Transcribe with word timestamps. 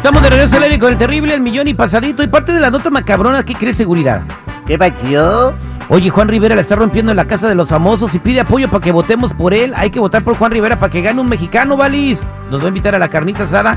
Estamos 0.00 0.22
de 0.22 0.30
regreso 0.30 0.56
al 0.56 0.62
aire 0.62 0.78
con 0.78 0.92
el 0.92 0.96
terrible, 0.96 1.34
el 1.34 1.42
millón 1.42 1.68
y 1.68 1.74
pasadito. 1.74 2.22
Y 2.22 2.26
parte 2.26 2.54
de 2.54 2.60
la 2.60 2.70
nota 2.70 2.88
macabrona, 2.88 3.44
¿qué 3.44 3.52
cree 3.52 3.74
seguridad? 3.74 4.22
¿Qué 4.66 4.78
pasó? 4.78 5.52
Oye, 5.92 6.08
Juan 6.08 6.28
Rivera 6.28 6.54
la 6.54 6.60
está 6.60 6.76
rompiendo 6.76 7.10
en 7.10 7.16
la 7.16 7.24
casa 7.26 7.48
de 7.48 7.56
los 7.56 7.68
famosos 7.68 8.14
y 8.14 8.20
pide 8.20 8.38
apoyo 8.40 8.68
para 8.68 8.80
que 8.80 8.92
votemos 8.92 9.34
por 9.34 9.52
él. 9.52 9.72
Hay 9.74 9.90
que 9.90 9.98
votar 9.98 10.22
por 10.22 10.36
Juan 10.36 10.52
Rivera 10.52 10.78
para 10.78 10.92
que 10.92 11.02
gane 11.02 11.20
un 11.20 11.28
mexicano, 11.28 11.76
Valis. 11.76 12.24
Nos 12.48 12.60
va 12.60 12.66
a 12.66 12.68
invitar 12.68 12.94
a 12.94 12.98
la 13.00 13.08
carnita 13.08 13.42
asada. 13.42 13.76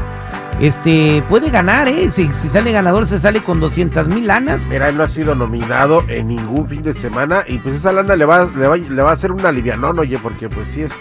Este, 0.59 1.23
puede 1.27 1.49
ganar, 1.49 1.87
¿eh? 1.87 2.11
Si, 2.11 2.29
si 2.33 2.49
sale 2.49 2.71
ganador, 2.71 3.07
se 3.07 3.19
sale 3.19 3.41
con 3.41 3.59
200 3.59 4.07
mil 4.09 4.27
lanas. 4.27 4.67
Mira, 4.67 4.89
él 4.89 4.95
no 4.95 5.03
ha 5.03 5.07
sido 5.07 5.33
nominado 5.33 6.03
en 6.07 6.27
ningún 6.27 6.69
fin 6.69 6.83
de 6.83 6.93
semana 6.93 7.43
y 7.47 7.57
pues 7.57 7.73
esa 7.73 7.91
lana 7.91 8.15
le 8.15 8.25
va, 8.25 8.47
le 8.55 8.67
va, 8.67 8.77
le 8.77 9.01
va 9.01 9.09
a 9.09 9.13
hacer 9.13 9.31
una 9.31 9.49
alivianón, 9.49 9.97
oye, 9.97 10.19
porque 10.19 10.49
pues 10.49 10.67
sí 10.69 10.83
es... 10.83 10.91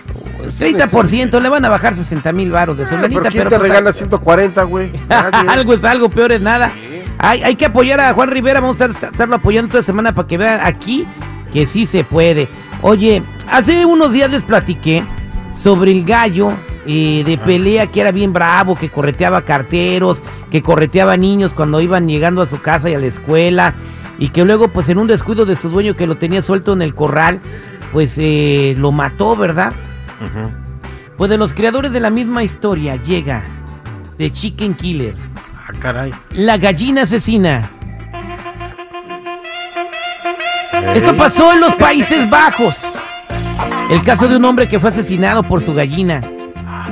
es 0.40 0.54
un 0.58 0.78
30% 0.78 1.40
le 1.42 1.48
van 1.50 1.64
a 1.66 1.68
bajar 1.68 1.94
60 1.94 2.32
mil 2.32 2.50
varos 2.50 2.78
de 2.78 2.86
su 2.86 2.94
Ah, 2.94 3.02
lanita, 3.02 3.20
pero 3.20 3.32
¿quién 3.32 3.44
pero 3.44 3.50
te 3.50 3.58
pues, 3.58 3.68
regala 3.68 3.92
140, 3.92 4.62
güey? 4.62 4.90
Algo 5.48 5.74
es 5.74 5.84
algo, 5.84 6.08
peor 6.08 6.32
es 6.32 6.40
nada. 6.40 6.72
Hay, 7.18 7.42
hay 7.42 7.54
que 7.56 7.66
apoyar 7.66 8.00
a 8.00 8.14
Juan 8.14 8.30
Rivera, 8.30 8.60
vamos 8.60 8.80
a 8.80 8.86
estar- 8.86 9.12
estarlo 9.12 9.36
apoyando 9.36 9.70
toda 9.70 9.82
semana 9.82 10.12
para 10.12 10.26
que 10.28 10.38
vean 10.38 10.60
aquí 10.62 11.06
que 11.52 11.66
sí 11.66 11.86
se 11.86 12.02
puede. 12.04 12.48
Oye, 12.80 13.22
hace 13.50 13.86
unos 13.86 14.12
días 14.12 14.30
les 14.30 14.42
platiqué 14.42 15.04
sobre 15.54 15.92
el 15.92 16.04
gallo 16.04 16.52
eh, 16.86 17.22
de 17.24 17.38
pelea 17.38 17.86
que 17.86 18.00
era 18.00 18.10
bien 18.10 18.32
bravo, 18.32 18.74
que 18.74 18.88
correteaba 18.88 19.42
carteros, 19.42 20.20
que 20.50 20.62
correteaba 20.62 21.16
niños 21.16 21.54
cuando 21.54 21.80
iban 21.80 22.08
llegando 22.08 22.42
a 22.42 22.46
su 22.46 22.60
casa 22.60 22.90
y 22.90 22.94
a 22.94 22.98
la 22.98 23.06
escuela, 23.06 23.74
y 24.18 24.30
que 24.30 24.44
luego 24.44 24.68
pues 24.68 24.88
en 24.88 24.98
un 24.98 25.06
descuido 25.06 25.44
de 25.44 25.54
su 25.54 25.68
dueño 25.68 25.94
que 25.94 26.06
lo 26.08 26.16
tenía 26.16 26.42
suelto 26.42 26.72
en 26.72 26.82
el 26.82 26.94
corral, 26.94 27.40
pues 27.92 28.14
eh, 28.16 28.74
lo 28.78 28.90
mató, 28.90 29.36
¿verdad? 29.36 29.72
Pues 31.16 31.30
de 31.30 31.36
los 31.38 31.52
creadores 31.52 31.92
de 31.92 32.00
la 32.00 32.10
misma 32.10 32.42
historia 32.42 32.96
llega 32.96 33.44
The 34.18 34.30
Chicken 34.32 34.74
Killer. 34.74 35.14
Caray. 35.82 36.14
La 36.30 36.58
gallina 36.58 37.02
asesina. 37.02 37.68
Esto 40.94 41.16
pasó 41.16 41.52
en 41.52 41.60
los 41.60 41.74
Países 41.74 42.30
Bajos. 42.30 42.76
El 43.90 44.02
caso 44.04 44.28
de 44.28 44.36
un 44.36 44.44
hombre 44.44 44.68
que 44.68 44.78
fue 44.78 44.90
asesinado 44.90 45.42
por 45.42 45.60
su 45.60 45.74
gallina 45.74 46.20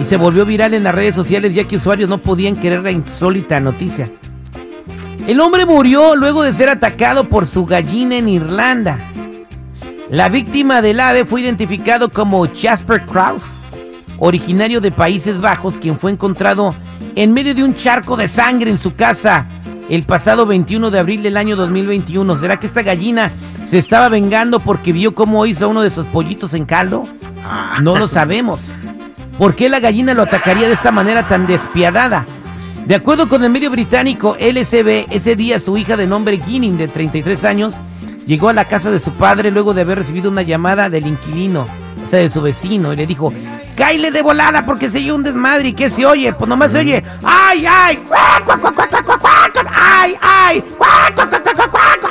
y 0.00 0.04
se 0.04 0.16
volvió 0.16 0.44
viral 0.44 0.74
en 0.74 0.82
las 0.82 0.94
redes 0.94 1.14
sociales 1.14 1.54
ya 1.54 1.64
que 1.64 1.76
usuarios 1.76 2.10
no 2.10 2.18
podían 2.18 2.56
creer 2.56 2.82
la 2.82 2.90
insólita 2.90 3.60
noticia. 3.60 4.10
El 5.28 5.38
hombre 5.40 5.66
murió 5.66 6.16
luego 6.16 6.42
de 6.42 6.52
ser 6.52 6.68
atacado 6.68 7.28
por 7.28 7.46
su 7.46 7.64
gallina 7.66 8.16
en 8.16 8.28
Irlanda. 8.28 8.98
La 10.10 10.28
víctima 10.28 10.82
del 10.82 10.98
ave 10.98 11.24
fue 11.24 11.42
identificado 11.42 12.10
como 12.10 12.48
Jasper 12.48 13.02
Kraus, 13.02 13.44
originario 14.18 14.80
de 14.80 14.90
Países 14.90 15.40
Bajos, 15.40 15.78
quien 15.78 15.96
fue 15.96 16.10
encontrado 16.10 16.74
en 17.16 17.32
medio 17.32 17.54
de 17.54 17.64
un 17.64 17.74
charco 17.74 18.16
de 18.16 18.28
sangre 18.28 18.70
en 18.70 18.78
su 18.78 18.94
casa 18.94 19.46
el 19.88 20.04
pasado 20.04 20.46
21 20.46 20.90
de 20.90 20.98
abril 20.98 21.22
del 21.22 21.36
año 21.36 21.56
2021. 21.56 22.36
¿Será 22.36 22.58
que 22.58 22.66
esta 22.66 22.82
gallina 22.82 23.32
se 23.68 23.78
estaba 23.78 24.08
vengando 24.08 24.60
porque 24.60 24.92
vio 24.92 25.14
cómo 25.14 25.44
hizo 25.46 25.68
uno 25.68 25.82
de 25.82 25.90
sus 25.90 26.06
pollitos 26.06 26.54
en 26.54 26.64
caldo? 26.64 27.06
No 27.82 27.96
lo 27.98 28.06
sabemos. 28.06 28.60
¿Por 29.36 29.56
qué 29.56 29.68
la 29.68 29.80
gallina 29.80 30.14
lo 30.14 30.22
atacaría 30.22 30.68
de 30.68 30.74
esta 30.74 30.92
manera 30.92 31.26
tan 31.26 31.46
despiadada? 31.46 32.26
De 32.86 32.94
acuerdo 32.94 33.28
con 33.28 33.42
el 33.42 33.50
medio 33.50 33.70
británico 33.70 34.36
LCB, 34.38 35.06
ese 35.10 35.36
día 35.36 35.60
su 35.60 35.76
hija 35.76 35.96
de 35.96 36.06
nombre 36.06 36.38
Ginning, 36.38 36.76
de 36.76 36.88
33 36.88 37.44
años, 37.44 37.74
llegó 38.26 38.48
a 38.48 38.52
la 38.52 38.64
casa 38.64 38.90
de 38.90 39.00
su 39.00 39.12
padre 39.12 39.50
luego 39.50 39.74
de 39.74 39.82
haber 39.82 39.98
recibido 39.98 40.30
una 40.30 40.42
llamada 40.42 40.88
del 40.90 41.06
inquilino, 41.06 41.66
o 42.06 42.10
sea, 42.10 42.20
de 42.20 42.30
su 42.30 42.40
vecino, 42.40 42.92
y 42.92 42.96
le 42.96 43.06
dijo, 43.06 43.32
¡Cáile 43.80 44.10
de 44.10 44.20
volada 44.20 44.66
porque 44.66 44.90
se 44.90 44.98
oye 44.98 45.10
un 45.10 45.22
desmadre! 45.22 45.68
¿Y 45.68 45.72
qué 45.72 45.88
se 45.88 46.04
oye? 46.04 46.34
Pues 46.34 46.46
nomás 46.46 46.70
se 46.70 46.80
oye, 46.80 47.02
¡ay, 47.22 47.64
ay! 47.66 47.98
¡Ay, 49.72 50.14
ay! 50.20 50.64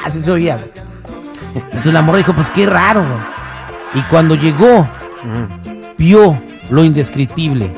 Así 0.04 0.24
se 0.24 0.32
oía. 0.32 0.58
Entonces 1.54 1.94
la 1.94 2.02
morra 2.02 2.18
dijo, 2.18 2.34
pues 2.34 2.50
qué 2.56 2.66
raro. 2.66 3.04
Y 3.94 4.02
cuando 4.10 4.34
llegó, 4.34 4.88
vio 5.96 6.42
lo 6.72 6.84
indescriptible. 6.84 7.72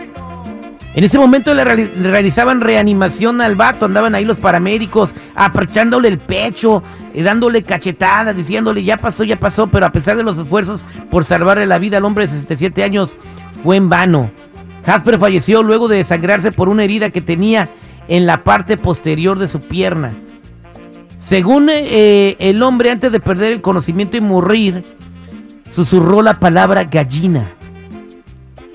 En 0.94 1.03
ese 1.03 1.19
momento 1.19 1.53
le, 1.53 1.66
reali- 1.66 1.94
le 1.96 2.12
realizaban 2.12 2.62
reanimación 2.62 3.41
al 3.41 3.56
vato, 3.56 3.85
andaban 3.85 4.16
ahí 4.16 4.23
los 4.23 4.38
paramédicos 4.38 5.09
aprechándole 5.35 6.08
el 6.08 6.18
pecho, 6.18 6.81
eh, 7.13 7.23
dándole 7.23 7.63
cachetadas, 7.63 8.35
diciéndole 8.38 8.84
ya 8.85 8.96
pasó, 8.96 9.25
ya 9.25 9.35
pasó, 9.35 9.68
pero 9.68 9.85
a 9.85 9.91
pesar 9.91 10.16
de 10.16 10.23
los 10.23 10.38
esfuerzos 10.38 10.81
por 11.09 11.25
salvarle 11.25 11.66
la 11.66 11.78
vida 11.78 11.97
al 11.97 12.06
hombre 12.06 12.25
de 12.28 12.31
67 12.34 12.84
años, 12.85 13.09
fue 13.64 13.78
en 13.78 13.90
vano. 13.90 14.32
Jasper 14.86 15.20
falleció 15.20 15.64
luego 15.64 15.88
de 15.88 15.98
desangrarse 15.98 16.52
por 16.52 16.70
una 16.70 16.84
herida 16.84 17.12
que 17.12 17.22
tenía 17.22 17.70
en 18.08 18.26
la 18.26 18.44
parte 18.44 18.78
posterior 18.78 19.38
de 19.38 19.48
su 19.48 19.60
pierna. 19.60 20.12
Según 21.24 21.70
eh, 21.70 22.36
el 22.40 22.62
hombre, 22.64 22.92
antes 22.92 23.12
de 23.12 23.20
perder 23.20 23.54
el 23.54 23.62
conocimiento 23.62 24.18
y 24.18 24.22
morir, 24.22 24.84
susurró 25.72 26.22
la 26.22 26.40
palabra 26.40 26.84
gallina. 26.84 27.46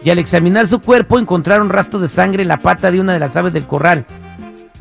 Y 0.03 0.11
al 0.11 0.19
examinar 0.19 0.69
su 0.69 0.81
cuerpo 0.81 1.19
encontraron 1.19 1.69
rastros 1.69 2.01
de 2.01 2.09
sangre 2.09 2.43
en 2.43 2.49
la 2.49 2.59
pata 2.59 2.91
de 2.91 3.01
una 3.01 3.13
de 3.13 3.19
las 3.19 3.37
aves 3.37 3.53
del 3.53 3.67
corral. 3.67 4.07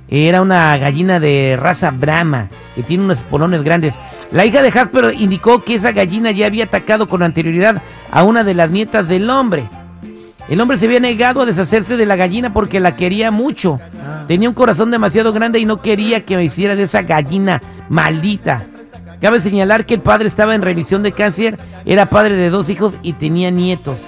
Era 0.07 0.41
una 0.41 0.77
gallina 0.77 1.19
de 1.19 1.57
raza 1.59 1.89
Brahma, 1.89 2.47
que 2.75 2.83
tiene 2.83 3.05
unos 3.05 3.17
espolones 3.17 3.63
grandes. 3.63 3.95
La 4.31 4.45
hija 4.45 4.61
de 4.61 4.71
Jasper 4.71 5.15
indicó 5.17 5.63
que 5.63 5.75
esa 5.75 5.91
gallina 5.91 6.29
ya 6.31 6.45
había 6.45 6.65
atacado 6.65 7.09
con 7.09 7.23
anterioridad 7.23 7.81
a 8.11 8.23
una 8.23 8.43
de 8.43 8.53
las 8.53 8.69
nietas 8.69 9.07
del 9.07 9.29
hombre. 9.29 9.67
El 10.47 10.61
hombre 10.61 10.77
se 10.77 10.85
había 10.85 10.99
negado 10.99 11.41
a 11.41 11.45
deshacerse 11.45 11.97
de 11.97 12.05
la 12.05 12.15
gallina 12.15 12.53
porque 12.53 12.79
la 12.79 12.95
quería 12.95 13.31
mucho. 13.31 13.79
Tenía 14.27 14.47
un 14.49 14.55
corazón 14.55 14.91
demasiado 14.91 15.33
grande 15.33 15.59
y 15.59 15.65
no 15.65 15.81
quería 15.81 16.21
que 16.23 16.37
me 16.37 16.43
hiciera 16.43 16.75
de 16.75 16.83
esa 16.83 17.01
gallina 17.01 17.61
maldita. 17.89 18.65
Cabe 19.21 19.39
señalar 19.41 19.85
que 19.85 19.95
el 19.95 20.01
padre 20.01 20.27
estaba 20.27 20.53
en 20.53 20.61
revisión 20.61 21.01
de 21.01 21.13
cáncer, 21.13 21.57
era 21.85 22.05
padre 22.07 22.35
de 22.35 22.49
dos 22.51 22.69
hijos 22.69 22.93
y 23.01 23.13
tenía 23.13 23.49
nietos. 23.49 23.99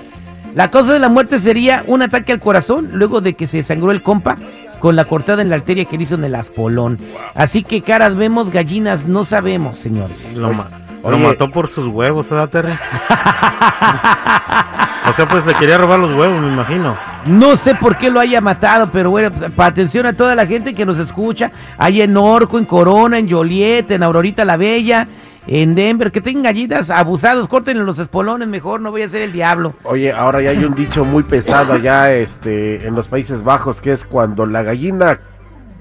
La 0.53 0.69
causa 0.69 0.93
de 0.93 0.99
la 0.99 1.09
muerte 1.09 1.39
sería 1.39 1.83
un 1.87 2.01
ataque 2.03 2.33
al 2.33 2.39
corazón 2.39 2.89
luego 2.93 3.19
de 3.21 3.33
que 3.33 3.47
se 3.47 3.63
sangró 3.63 3.91
el 3.91 4.03
compa 4.03 4.37
con 4.79 4.95
la 4.95 5.05
cortada 5.05 5.41
en 5.41 5.49
la 5.49 5.55
arteria 5.55 5.85
que 5.85 5.97
le 5.97 6.03
hizo 6.03 6.15
en 6.15 6.23
el 6.23 6.35
aspolón. 6.35 6.99
Así 7.33 7.63
que 7.63 7.81
caras 7.81 8.15
vemos, 8.15 8.51
gallinas 8.51 9.07
no 9.07 9.25
sabemos, 9.25 9.79
señores. 9.79 10.31
Lo, 10.35 10.53
ma- 10.53 10.69
lo 11.03 11.17
Oye. 11.17 11.27
mató 11.27 11.49
por 11.49 11.67
sus 11.67 11.87
huevos, 11.87 12.29
¿verdad, 12.29 12.49
Terry? 12.49 12.73
o 15.09 15.13
sea, 15.13 15.27
pues 15.27 15.45
le 15.45 15.53
quería 15.55 15.77
robar 15.77 15.99
los 15.99 16.11
huevos, 16.13 16.41
me 16.41 16.51
imagino. 16.51 16.95
No 17.25 17.55
sé 17.57 17.75
por 17.75 17.97
qué 17.97 18.09
lo 18.09 18.19
haya 18.19 18.41
matado, 18.41 18.89
pero 18.91 19.09
bueno, 19.09 19.31
pues, 19.31 19.51
atención 19.59 20.05
a 20.05 20.13
toda 20.13 20.35
la 20.35 20.45
gente 20.45 20.73
que 20.73 20.85
nos 20.85 20.99
escucha, 20.99 21.51
ahí 21.77 22.01
en 22.01 22.15
Orco, 22.17 22.57
en 22.57 22.65
Corona, 22.65 23.17
en 23.17 23.29
Joliet, 23.29 23.89
en 23.91 24.03
Aurorita 24.03 24.45
la 24.45 24.57
Bella, 24.57 25.07
en 25.47 25.75
Denver, 25.75 26.11
que 26.11 26.21
tengan 26.21 26.43
gallinas 26.43 26.89
abusados, 26.89 27.47
córtenle 27.47 27.83
los 27.83 27.99
espolones 27.99 28.47
mejor, 28.47 28.81
no 28.81 28.91
voy 28.91 29.03
a 29.03 29.09
ser 29.09 29.21
el 29.21 29.31
diablo. 29.31 29.73
Oye, 29.83 30.11
ahora 30.11 30.41
ya 30.41 30.49
hay 30.51 30.63
un 30.63 30.75
dicho 30.75 31.05
muy 31.05 31.23
pesado 31.23 31.73
allá 31.73 32.13
este, 32.13 32.85
en 32.85 32.95
los 32.95 33.07
Países 33.07 33.43
Bajos, 33.43 33.79
que 33.79 33.93
es 33.93 34.03
cuando 34.03 34.45
la 34.45 34.63
gallina 34.63 35.19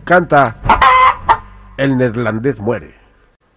canta, 0.04 0.56
el 1.76 1.96
neerlandés 1.96 2.60
muere. 2.60 2.94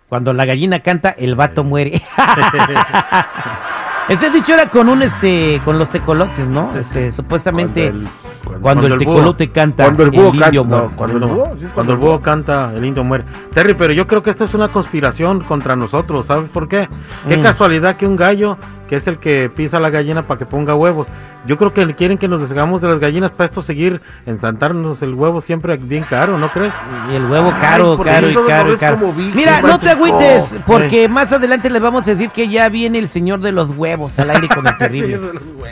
Cuando 0.09 0.33
la 0.33 0.45
gallina 0.45 0.79
canta, 0.79 1.11
el 1.11 1.35
vato 1.35 1.63
muere. 1.63 2.01
Ese 4.09 4.29
dicho 4.31 4.53
era 4.53 4.65
con 4.67 4.89
un 4.89 5.03
este, 5.03 5.61
con 5.63 5.77
los 5.77 5.89
tecolotes, 5.89 6.47
¿no? 6.47 6.75
Este, 6.75 7.11
supuestamente 7.11 7.91
Cuando 7.91 8.07
el- 8.07 8.09
cuando- 8.43 8.43
cuando, 8.43 8.57
el 8.57 8.61
cuando 8.61 8.87
el 8.87 8.93
búho- 8.93 8.99
tecolote 9.15 9.49
canta, 9.51 9.83
cuando 9.83 10.03
el 10.03 10.09
búho 10.11 10.33
indio 10.33 10.39
canta- 10.63 10.63
muere. 10.63 10.87
no, 10.89 10.95
Cuando 10.95 11.17
el 11.17 11.25
búho, 11.31 11.57
sí 11.59 11.65
es 11.65 11.73
Cuando 11.73 11.93
el 11.93 11.99
búho 11.99 12.19
canta, 12.19 12.73
el 12.75 12.85
indio 12.85 13.03
muere. 13.03 13.25
Terry, 13.53 13.75
pero 13.75 13.93
yo 13.93 14.07
creo 14.07 14.23
que 14.23 14.31
esto 14.31 14.45
es 14.45 14.53
una 14.55 14.69
conspiración 14.69 15.41
contra 15.41 15.75
nosotros, 15.75 16.25
¿sabes 16.25 16.49
por 16.49 16.67
qué? 16.67 16.89
Qué 17.27 17.37
Mm. 17.37 17.41
casualidad 17.43 17.95
que 17.97 18.07
un 18.07 18.15
gallo, 18.15 18.57
que 18.89 18.95
es 18.95 19.07
el 19.07 19.19
que 19.19 19.49
pisa 19.49 19.79
la 19.79 19.91
gallina 19.91 20.25
para 20.27 20.39
que 20.39 20.45
ponga 20.47 20.73
huevos. 20.75 21.07
Yo 21.45 21.55
creo 21.57 21.73
que 21.73 21.95
quieren 21.95 22.17
que 22.17 22.27
nos 22.27 22.41
deshagamos 22.41 22.81
de 22.81 22.87
las 22.89 22.99
gallinas 22.99 23.31
para 23.31 23.45
esto 23.45 23.61
seguir 23.61 24.01
ensantarnos 24.25 25.01
el 25.03 25.13
huevo 25.13 25.39
siempre 25.39 25.77
bien 25.77 26.03
caro, 26.03 26.37
¿no 26.37 26.51
crees? 26.51 26.73
Y 27.11 27.15
el 27.15 27.25
huevo 27.25 27.51
Ay, 27.53 27.61
caro, 27.61 27.95
¿por 27.95 28.05
qué 28.05 28.11
caro 28.11 28.29
y 28.29 28.33
todo 28.33 28.43
lo 28.43 28.49
caro 28.49 28.67
y 28.67 28.71
ves 28.71 28.79
caro. 28.79 28.97
como 28.99 29.13
víctima, 29.13 29.35
Mira, 29.35 29.61
no 29.61 29.79
te 29.79 29.89
chico? 29.89 30.05
agüites, 30.05 30.55
porque 30.65 31.07
más 31.07 31.31
adelante 31.31 31.69
les 31.69 31.81
vamos 31.81 32.05
a 32.07 32.11
decir 32.11 32.31
que 32.31 32.49
ya 32.49 32.67
viene 32.67 32.97
el 32.99 33.07
señor 33.07 33.39
de 33.39 33.51
los 33.53 33.69
huevos 33.69 34.17
al 34.19 34.31
aire 34.31 34.49
con 34.49 34.67
el 34.67 34.77
terrible. 34.79 35.19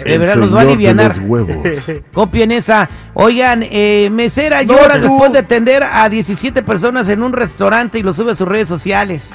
De 0.05 0.17
verdad 0.17 0.35
nos 0.37 0.53
va 0.55 0.59
a 0.59 0.61
alivianar. 0.63 1.19
huevos. 1.25 1.57
Copien 2.13 2.51
esa. 2.51 2.87
Oigan, 3.13 3.61
eh, 3.63 4.09
mesera 4.11 4.63
No, 4.63 4.73
llora 4.73 4.99
después 4.99 5.33
de 5.33 5.39
atender 5.39 5.83
a 5.83 6.07
17 6.07 6.61
personas 6.63 7.09
en 7.09 7.23
un 7.23 7.33
restaurante 7.33 7.99
y 7.99 8.03
lo 8.03 8.13
sube 8.13 8.31
a 8.31 8.35
sus 8.35 8.47
redes 8.47 8.69
sociales. 8.69 9.31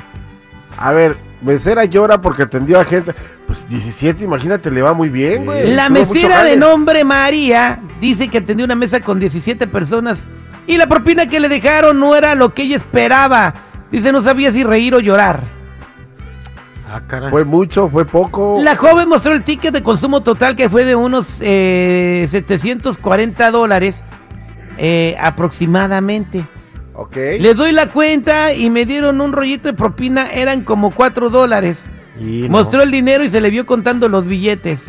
A 0.78 0.92
ver, 0.92 1.16
mesera 1.42 1.84
llora 1.84 2.20
porque 2.20 2.44
atendió 2.44 2.80
a 2.80 2.84
gente. 2.84 3.14
Pues 3.52 3.68
17, 3.68 4.24
imagínate, 4.24 4.70
le 4.70 4.80
va 4.80 4.94
muy 4.94 5.10
bien, 5.10 5.44
güey. 5.44 5.74
La 5.74 5.90
mesera 5.90 6.42
de 6.42 6.56
nombre 6.56 7.04
María 7.04 7.82
dice 8.00 8.28
que 8.28 8.38
atendió 8.38 8.64
una 8.64 8.74
mesa 8.74 9.00
con 9.00 9.18
17 9.20 9.66
personas 9.66 10.26
y 10.66 10.78
la 10.78 10.86
propina 10.86 11.26
que 11.26 11.38
le 11.38 11.50
dejaron 11.50 12.00
no 12.00 12.16
era 12.16 12.34
lo 12.34 12.54
que 12.54 12.62
ella 12.62 12.76
esperaba. 12.76 13.52
Dice 13.90 14.10
no 14.10 14.22
sabía 14.22 14.52
si 14.52 14.64
reír 14.64 14.94
o 14.94 15.00
llorar. 15.00 15.44
Ah, 16.88 17.02
caray. 17.06 17.30
Fue 17.30 17.44
mucho, 17.44 17.90
fue 17.90 18.06
poco. 18.06 18.58
La 18.62 18.74
joven 18.74 19.06
mostró 19.10 19.34
el 19.34 19.44
ticket 19.44 19.74
de 19.74 19.82
consumo 19.82 20.22
total 20.22 20.56
que 20.56 20.70
fue 20.70 20.86
de 20.86 20.96
unos 20.96 21.36
eh, 21.42 22.26
740 22.30 23.50
dólares 23.50 24.02
eh, 24.78 25.14
aproximadamente. 25.20 26.46
Ok. 26.94 27.16
Le 27.16 27.52
doy 27.52 27.72
la 27.72 27.90
cuenta 27.90 28.54
y 28.54 28.70
me 28.70 28.86
dieron 28.86 29.20
un 29.20 29.30
rollito 29.30 29.68
de 29.68 29.74
propina, 29.74 30.30
eran 30.32 30.62
como 30.62 30.90
4 30.90 31.28
dólares. 31.28 31.84
Y 32.22 32.42
no. 32.42 32.48
Mostró 32.50 32.82
el 32.82 32.90
dinero 32.90 33.24
y 33.24 33.28
se 33.30 33.40
le 33.40 33.50
vio 33.50 33.66
contando 33.66 34.08
los 34.08 34.26
billetes. 34.26 34.84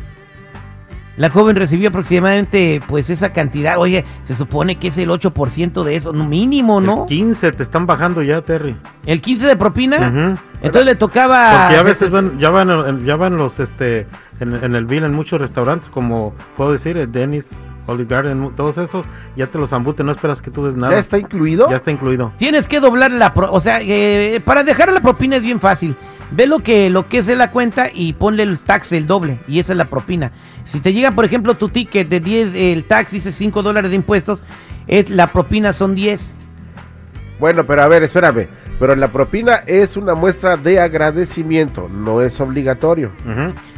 La 1.15 1.29
joven 1.29 1.55
recibió 1.55 1.89
aproximadamente 1.89 2.81
pues 2.87 3.09
esa 3.11 3.33
cantidad. 3.33 3.77
Oye, 3.77 4.03
se 4.23 4.33
supone 4.33 4.79
que 4.79 4.87
es 4.87 4.97
el 4.97 5.09
8% 5.11 5.83
de 5.83 5.95
eso, 5.95 6.11
mínimo, 6.11 6.81
¿no? 6.81 7.03
El 7.03 7.07
15 7.07 7.51
te 7.51 7.61
están 7.61 7.85
bajando 7.85 8.23
ya, 8.23 8.41
Terry. 8.41 8.75
El 9.05 9.21
15 9.21 9.45
de 9.45 9.55
propina. 9.55 10.37
Entonces 10.63 10.85
le 10.85 10.95
tocaba 10.95 11.65
Porque 11.67 11.77
a 11.77 11.83
veces 11.83 12.09
van, 12.09 12.39
ya 12.39 12.49
van, 12.49 13.05
ya 13.05 13.15
van 13.15 13.37
los, 13.37 13.59
este, 13.59 14.07
en, 14.39 14.53
en 14.55 14.73
el 14.75 14.85
bill 14.85 15.03
en 15.03 15.13
muchos 15.13 15.39
restaurantes, 15.39 15.89
como 15.91 16.33
puedo 16.57 16.71
decir, 16.71 17.07
Dennis, 17.09 17.47
Olive 17.85 18.09
Garden, 18.09 18.51
todos 18.55 18.79
esos, 18.79 19.05
ya 19.35 19.45
te 19.47 19.59
los 19.59 19.71
embuten, 19.71 20.05
no 20.07 20.13
esperas 20.13 20.41
que 20.41 20.49
tú 20.49 20.65
des 20.65 20.75
nada. 20.75 20.93
¿Ya 20.93 20.99
está 20.99 21.19
incluido? 21.19 21.69
Ya 21.69 21.75
está 21.75 21.91
incluido. 21.91 22.31
Tienes 22.37 22.67
que 22.67 22.79
doblar 22.79 23.11
la 23.11 23.33
pro- 23.35 23.51
o 23.51 23.59
sea, 23.59 23.81
eh, 23.83 24.41
para 24.43 24.63
dejar 24.63 24.91
la 24.91 25.01
propina 25.01 25.35
es 25.35 25.43
bien 25.43 25.59
fácil. 25.59 25.95
Ve 26.35 26.47
lo 26.47 26.59
que 26.59 26.89
lo 26.89 27.09
que 27.09 27.19
es 27.19 27.27
de 27.27 27.35
la 27.35 27.51
cuenta 27.51 27.89
y 27.93 28.13
ponle 28.13 28.41
el 28.41 28.57
tax 28.57 28.91
el 28.91 29.05
doble 29.05 29.39
y 29.47 29.59
esa 29.59 29.73
es 29.73 29.77
la 29.77 29.85
propina. 29.85 30.31
Si 30.63 30.79
te 30.79 30.91
llega, 30.91 31.11
por 31.11 31.25
ejemplo, 31.25 31.53
tu 31.53 31.69
ticket 31.69 32.09
de 32.09 32.19
10, 32.19 32.55
el 32.55 32.85
tax 32.85 33.11
dice 33.11 33.31
5 33.31 33.61
dólares 33.61 33.91
de 33.91 33.97
impuestos, 33.97 34.41
es 34.87 35.11
la 35.11 35.31
propina 35.31 35.73
son 35.73 35.93
10. 35.93 36.35
Bueno, 37.39 37.65
pero 37.65 37.83
a 37.83 37.87
ver, 37.87 38.01
espérame. 38.01 38.47
Pero 38.79 38.95
la 38.95 39.07
propina 39.09 39.61
es 39.67 39.95
una 39.95 40.13
muestra 40.15 40.57
de 40.57 40.79
agradecimiento, 40.79 41.87
no 41.89 42.21
es 42.21 42.39
obligatorio. 42.41 43.11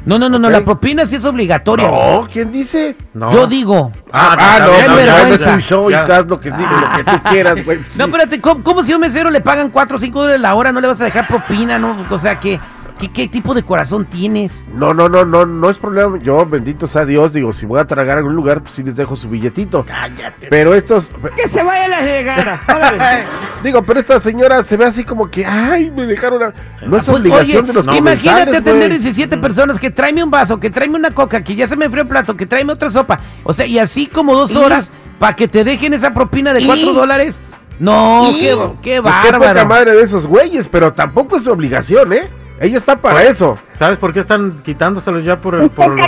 No, 0.06 0.18
no, 0.18 0.30
no, 0.30 0.39
no, 0.39 0.50
la 0.50 0.63
propina 0.63 1.06
sí 1.06 1.15
es 1.15 1.25
obligatoria. 1.25 1.88
No, 1.89 2.27
¿quién 2.31 2.51
dice? 2.51 2.95
No. 3.13 3.30
Yo 3.31 3.45
digo. 3.45 3.92
Ah, 4.12 4.36
Ah, 4.38 4.57
no, 4.59 4.65
no, 4.68 5.00
ya 5.01 5.15
vergüenza. 5.15 5.50
es 5.50 5.53
un 5.56 5.62
show 5.62 5.89
Ya. 5.89 6.06
y 6.07 6.12
haz 6.12 6.25
lo 6.27 6.39
que 6.39 6.50
digo, 6.50 6.69
lo 6.69 6.97
que 6.97 7.03
tú 7.12 7.24
quieras, 7.30 7.65
güey. 7.65 7.77
No, 7.95 8.06
Sí. 8.06 8.09
espérate, 8.12 8.42
¿cómo, 8.42 8.63
cómo 8.63 8.83
si 8.83 8.94
a 8.94 8.95
un 8.95 9.01
mesero 9.01 9.30
le 9.30 9.42
pagan 9.42 9.69
4 9.69 9.97
o 9.97 10.00
5 10.00 10.19
dólares 10.19 10.42
la 10.42 10.56
hora 10.56 10.71
no 10.71 10.80
le 10.81 10.88
vas 10.88 11.01
a 11.01 11.06
dejar 11.06 11.27
propina, 11.27 11.77
no? 11.77 12.06
O 12.09 12.18
sea, 12.18 12.39
¿qué, 12.39 12.59
qué, 13.00 13.12
qué 13.12 13.27
tipo 13.27 13.53
de 13.53 13.63
corazón 13.63 14.06
tienes? 14.06 14.65
No, 14.74 14.94
no, 14.94 15.09
no, 15.09 15.25
no, 15.25 15.45
no 15.45 15.69
es 15.69 15.77
problema. 15.77 16.18
Yo, 16.21 16.45
bendito 16.45 16.88
sea 16.88 17.06
Dios, 17.06 17.33
digo, 17.33 17.53
si 17.53 17.65
voy 17.65 17.80
a 17.80 17.86
tragar 17.86 18.15
a 18.18 18.19
algún 18.19 18.36
lugar, 18.36 18.62
pues 18.62 18.75
sí 18.75 18.83
les 18.83 18.95
dejo 18.95 19.15
su 19.15 19.30
billetito. 19.30 19.86
Cállate. 19.86 20.47
Pero 20.50 20.74
estos, 20.74 21.12
Que 21.36 21.47
se 21.47 21.62
vaya 21.63 21.88
la 21.88 22.01
llegada. 22.01 22.62
digo, 23.63 23.81
pero 23.83 24.00
esta 24.00 24.19
señora 24.19 24.63
se 24.63 24.77
ve 24.77 24.86
así 24.86 25.03
como 25.03 25.30
que, 25.30 25.45
ay, 25.45 25.92
me 25.92 26.06
dejaron. 26.06 26.44
a-". 26.44 26.53
No 26.86 26.97
es 26.97 27.06
Pues, 27.06 27.09
obligación 27.19 27.57
oye, 27.63 27.68
de 27.68 27.74
los 27.74 27.86
imagínate 27.86 28.21
comensales, 28.21 28.56
atender 28.62 28.89
güey. 28.89 29.00
17 29.00 29.38
personas, 29.38 29.80
que 29.80 29.92
tráeme 29.92 30.24
un 30.24 30.31
vaso, 30.31 30.59
que 30.59 30.69
tráeme 30.69 30.97
una 30.97 31.12
coca, 31.12 31.44
que 31.44 31.56
ya 31.56 31.68
se 31.68 31.75
me 31.75 31.86
enfrió 31.86 32.03
el 32.03 32.09
plato, 32.09 32.36
que 32.38 32.45
tráeme 32.45 32.74
otra 32.74 32.92
sopa. 32.92 33.19
O 33.44 33.53
sea, 33.53 33.65
y 33.65 33.80
así 33.80 34.07
como 34.07 34.33
dos 34.36 34.51
¿Y? 34.51 34.57
horas 34.57 34.92
para 35.19 35.36
que 35.36 35.47
te 35.47 35.63
dejen 35.63 35.94
esa 35.94 36.13
propina 36.13 36.53
de 36.53 36.62
¿Y? 36.62 36.65
4 36.65 36.94
dólares. 36.94 37.39
No, 37.80 38.30
¿Y? 38.31 38.39
qué, 38.39 38.57
qué 38.81 39.01
Pues 39.01 39.13
qué 39.21 39.27
poca 39.33 39.39
bárbaro. 39.39 39.65
madre 39.68 39.92
de 39.94 40.03
esos 40.03 40.25
güeyes, 40.25 40.68
pero 40.69 40.94
tampoco 40.94 41.38
es 41.38 41.44
su 41.44 41.51
obligación, 41.51 42.13
¿eh? 42.13 42.30
Ella 42.60 42.78
está 42.78 42.96
para 42.96 43.16
Pues, 43.16 43.30
eso. 43.30 43.60
¿Sabes 43.72 43.98
por 43.98 44.13
qué 44.13 44.22
están 44.22 44.62
quitándoselos 44.63 45.24
ya 45.24 45.40
por 45.40 45.56
el... 45.56 45.69
Por 45.69 45.90
los-. 45.90 46.00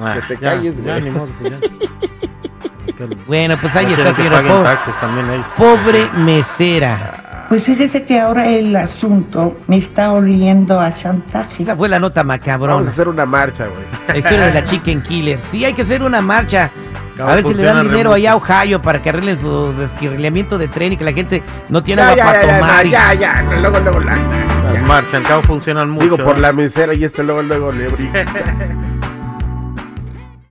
Ah, 0.00 0.18
Que 0.20 0.34
te 0.34 0.40
calles, 0.40 0.74
ya, 0.84 1.00
modo, 1.10 1.28
pues 1.40 1.50
ya. 1.52 1.58
Bueno, 3.26 3.58
pues 3.60 3.74
ahí 3.76 3.84
no 3.86 3.92
está, 3.92 4.14
señora. 4.14 4.42
Pobre, 4.42 4.62
taxes 4.62 5.00
también 5.00 5.44
pobre 5.56 6.08
mesera. 6.16 7.46
Pues 7.48 7.62
fíjese 7.64 8.04
que 8.04 8.18
ahora 8.18 8.48
el 8.48 8.74
asunto 8.74 9.56
me 9.66 9.76
está 9.76 10.12
oliendo 10.12 10.80
a 10.80 10.92
chantaje. 10.94 11.62
Esa 11.62 11.76
fue 11.76 11.88
la 11.88 11.98
nota 11.98 12.24
Vamos 12.74 12.86
a 12.88 12.90
hacer 12.90 13.08
una 13.08 13.26
marcha, 13.26 13.66
güey. 13.66 13.84
La 14.08 14.18
historia 14.18 14.46
de 14.46 14.54
la 14.54 14.64
Chicken 14.64 15.02
Killer. 15.02 15.38
Sí, 15.50 15.64
hay 15.64 15.74
que 15.74 15.82
hacer 15.82 16.02
una 16.02 16.20
marcha. 16.22 16.70
Cabo 17.16 17.30
A 17.30 17.34
ver 17.36 17.44
si 17.44 17.54
le 17.54 17.62
dan 17.62 17.76
dinero 17.82 18.10
remoto. 18.10 18.14
allá 18.14 18.32
a 18.32 18.36
Ohio 18.36 18.82
para 18.82 19.00
que 19.02 19.08
arreglen 19.08 19.38
su 19.38 19.72
descarrilamiento 19.72 20.58
de 20.58 20.68
tren 20.68 20.92
y 20.92 20.96
que 20.98 21.04
la 21.04 21.12
gente 21.12 21.42
no 21.70 21.82
tiene 21.82 22.02
Ya, 22.02 22.08
agua 22.08 22.16
ya, 22.18 22.24
para 22.26 22.46
ya, 22.46 22.58
tomar. 22.60 22.84
ya, 22.86 23.14
y- 23.14 23.18
ya, 23.18 23.42
ya, 23.42 23.42
luego, 23.60 23.80
luego, 23.80 24.00
la, 24.00 24.16
Las 24.16 24.74
ya. 24.74 24.80
marchas, 24.82 25.14
al 25.14 25.22
cabo 25.22 25.42
funcionan 25.42 25.88
mucho. 25.90 26.04
Digo, 26.04 26.16
por 26.18 26.38
la 26.38 26.52
mesera 26.52 26.92
y 26.94 27.04
este 27.04 27.22
luego, 27.22 27.42
luego 27.42 27.72
le 27.72 27.88
brinca. 27.88 28.24